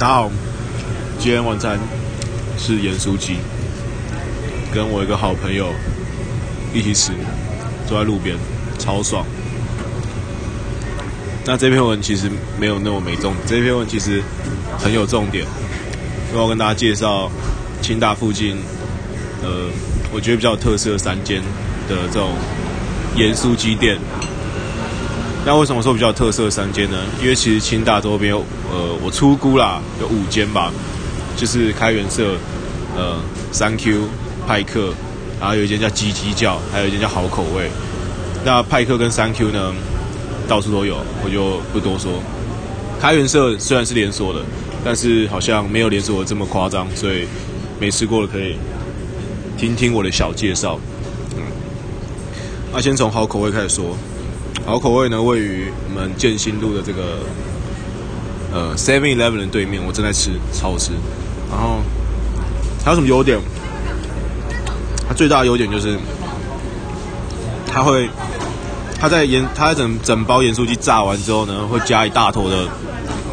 [0.00, 0.30] 大家好，
[1.18, 1.78] 今天晚餐
[2.56, 3.36] 是盐酥鸡，
[4.72, 5.74] 跟我一个好朋友
[6.72, 7.12] 一起吃，
[7.86, 8.34] 坐在路边，
[8.78, 9.26] 超爽。
[11.44, 14.22] 那这篇文其实没有那么没重点，这篇文其实
[14.78, 15.44] 很有重点，
[16.32, 17.30] 我要跟大家介绍
[17.82, 18.56] 清大附近，
[19.42, 19.68] 呃，
[20.14, 21.42] 我觉得比较有特色的三间
[21.90, 22.30] 的这种
[23.16, 23.98] 盐酥鸡店。
[25.46, 26.98] 那为什么说比较特色三间呢？
[27.20, 30.70] 因为其实清大周边，呃，我粗估啦，有五间吧，
[31.34, 32.36] 就是开元社、
[32.94, 33.16] 呃，
[33.50, 34.02] 三 Q、
[34.46, 34.92] 派克，
[35.40, 37.70] 然后有一间叫鸡鸡叫，还有一间叫好口味。
[38.44, 39.72] 那派克跟三 Q 呢，
[40.46, 42.12] 到处都有，我就不多说。
[43.00, 44.40] 开元社虽然是连锁的，
[44.84, 47.26] 但是好像没有连锁的这么夸张，所以
[47.80, 48.56] 没吃过的可以
[49.56, 50.78] 听听我的小介绍。
[51.34, 51.42] 嗯，
[52.74, 53.96] 那先从好口味开始说。
[54.66, 57.18] 好口味呢，位于我们建新路的这个
[58.52, 60.92] 呃 Seven Eleven 的对面，我正在吃，超好吃。
[61.50, 61.80] 然后
[62.84, 63.38] 它有什么优点？
[65.08, 65.98] 它最大的优点就是
[67.66, 68.08] 它会，
[69.00, 72.68] 它在盐，它在整整包盐酥鸡炸完之后呢，会加一大坨的。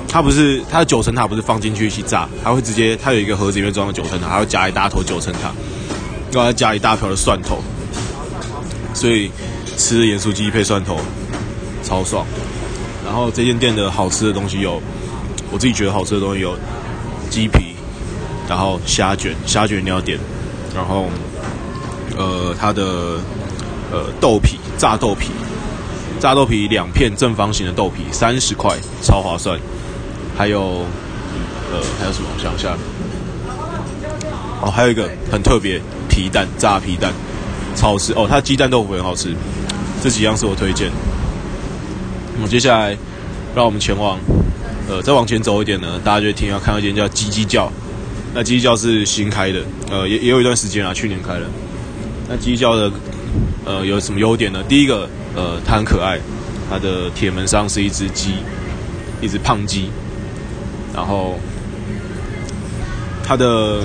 [0.08, 5.52] 它不是它的九层塔，不是放进去一起炸，它会直接，它有一个盒子里面装的九层塔，还会加一大坨九层塔，
[6.32, 7.62] 然后再加一大瓢的蒜头，
[8.94, 9.30] 所以。
[9.78, 11.00] 吃盐酥鸡配蒜头，
[11.84, 12.26] 超爽。
[13.06, 14.82] 然后这间店的好吃的东西有，
[15.52, 16.58] 我自己觉得好吃的东西有
[17.30, 17.76] 鸡皮，
[18.50, 20.20] 然后虾卷，虾卷一定要点。
[20.76, 21.06] 然后，
[22.18, 22.84] 呃，它的
[23.92, 25.30] 呃豆皮，炸豆皮，
[26.20, 29.58] 炸豆皮两片正方形的豆皮，三十块，超划算。
[30.38, 30.86] 还有，
[31.72, 32.28] 呃，还有什么？
[32.36, 32.76] 我想一下。
[34.62, 37.14] 哦，还有一个很特别，皮蛋，炸皮蛋，
[37.76, 38.12] 超好吃。
[38.14, 39.34] 哦，它鸡蛋豆腐很好吃。
[40.02, 40.92] 这几样是我推荐。
[42.36, 42.96] 那么接下来，
[43.56, 44.20] 让我们前往，
[44.88, 47.72] 呃，再往前走一点呢，大家就会听到看到一间叫鸡鸡叫。
[48.34, 51.46] 那鸡鸡叫是新开的，呃，也也有一段时间啊，去年开的。
[52.30, 52.92] 那鸡鸡叫的，
[53.66, 54.64] 呃，有什么优点呢？
[54.70, 56.20] 第一个，呃，它很可爱，
[56.70, 58.34] 它的铁门上是一只鸡，
[59.22, 59.90] 一只胖鸡。
[60.94, 61.40] 然后，
[63.24, 63.82] 它的。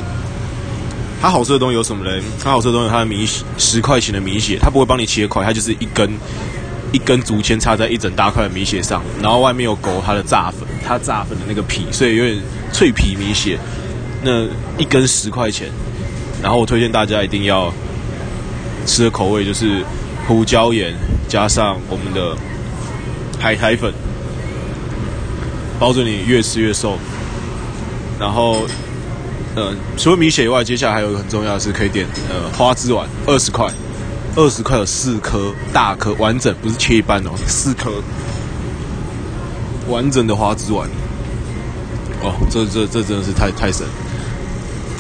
[1.23, 2.21] 它好吃的东西有什么呢？
[2.43, 3.25] 它好吃的东西，它的米
[3.57, 6.11] 十块钱的米血，它不会帮你切块，它就是一根
[6.91, 13.57] 一根竹签插在一整大块的米血上，然后外面有勾它的炸粉，它炸粉的那个皮，所以有点脆皮米血。
[14.25, 14.47] 那
[14.77, 15.69] 一根十块钱，
[16.43, 17.73] 然后我推荐大家一定要
[18.85, 19.85] 吃的口味就是
[20.27, 20.93] 胡椒盐
[21.29, 22.37] 加上我们的
[23.39, 23.95] 海苔粉，
[25.79, 26.99] 保证你越吃越瘦。
[28.19, 28.67] 然后。
[29.55, 33.71] 呃，除了米血以外，接下来还有一个很重要的是可以点呃花枝丸，二十块，
[34.35, 37.91] 二十块有四颗大颗完整，不是切一半哦，四颗
[39.89, 40.89] 完整的花枝丸。
[42.23, 43.87] 哦，这这这真的是太太神。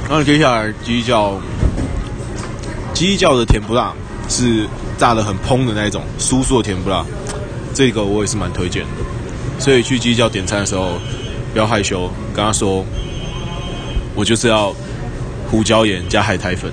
[0.07, 1.41] 然后接下来鸡叫，
[2.93, 3.95] 鸡叫的甜不辣
[4.29, 7.03] 是炸的很蓬的那种，酥酥的甜不辣，
[7.73, 8.89] 这个我也是蛮推荐的。
[9.59, 10.99] 所以去鸡叫点餐的时候
[11.55, 12.85] 不要害羞，跟他说。
[14.15, 14.75] 我就是要
[15.51, 16.71] 胡椒盐加海苔粉，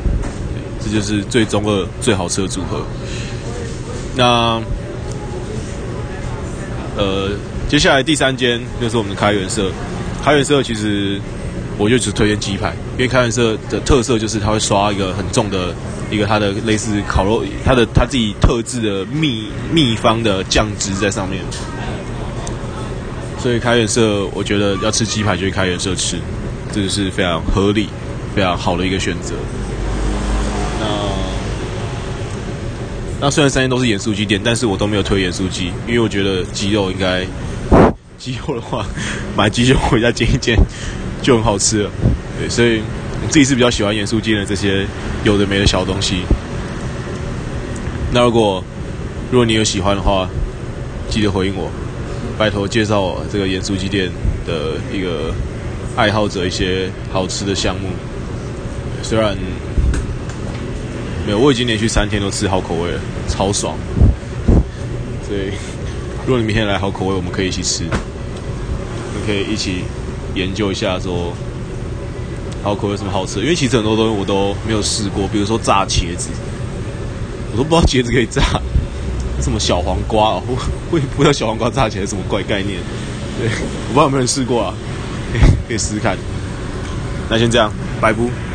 [0.83, 2.81] 这就是最中二、最好吃的组合。
[4.15, 4.61] 那
[6.97, 7.29] 呃，
[7.69, 9.71] 接下来第三间就是我们的开元社。
[10.21, 11.19] 开元社其实
[11.77, 15.73] 我就只推荐鸡排，因为开元社的特色就是它会刷一个很重的
[16.11, 21.41] 一个它的类似烤肉，它的它自己特制的秘秘方的酱汁在上面。
[23.41, 26.17] 所以开元社，我觉得要吃鸡排就去开元社吃。
[26.71, 27.89] 这个是非常合理、
[28.35, 29.33] 非常好的一个选择。
[30.79, 30.85] 那
[33.21, 37.25] 那虽然三间都是盐酥鸡店，但是我都没有推盐酥鸡，因为我觉得鸡肉应该
[38.17, 38.85] 鸡肉的话，
[39.35, 40.55] 买鸡肉回家煎一煎
[41.21, 41.91] 就很好吃了。
[42.39, 42.81] 对，所以
[43.21, 44.85] 我自己是比较喜欢盐酥鸡的这些
[45.23, 46.21] 有的没的小东西。
[48.13, 48.63] 那如果
[49.31, 50.29] 如果你有喜欢的话，
[51.09, 51.69] 记得回应我，
[52.37, 54.09] 拜托介绍我这个盐酥鸡店
[54.45, 55.33] 的一个。
[55.99, 57.89] 爱好者一些好吃的项目，
[59.03, 59.35] 虽然
[61.25, 63.75] 没有，我已经连续三天都吃好口味了，超爽。
[65.27, 65.51] 所以，
[66.25, 69.83] 如果你明天来好口味，我们可以一起吃，我们可以一起
[70.35, 71.33] 研究一下说
[72.63, 73.41] 好口味什么好吃。
[73.41, 76.29] 因为其实很多东西我都没有试过，比如说炸茄子，
[77.51, 78.41] 我都不知道茄子可以炸。
[79.41, 80.57] 什么小黄瓜，我
[80.91, 82.79] 我也不知道小黄瓜炸起来什么怪概念。
[83.37, 84.73] 对，我不知道有没有人试过啊。
[85.67, 86.17] 可以试试看，
[87.29, 87.71] 那先这样，
[88.01, 88.48] 拜拜。